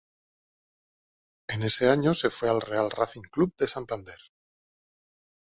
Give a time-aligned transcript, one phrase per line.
[1.47, 4.17] En ese año se fue al Real Racing Club de Santander.